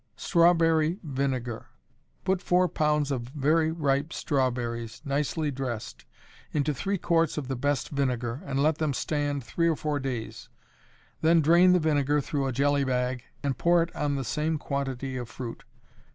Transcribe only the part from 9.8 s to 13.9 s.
days; then drain the vinegar through a jelly bag, and pour